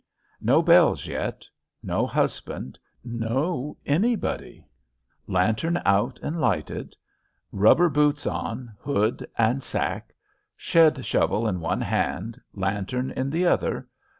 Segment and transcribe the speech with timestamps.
[0.41, 1.45] No bells yet,
[1.83, 4.65] no husband, no anybody.
[5.27, 6.95] Lantern out and lighted.
[7.51, 10.15] Rubber boots on, hood and sack.
[10.57, 13.87] Shed shovel in one hand, lantern in the other.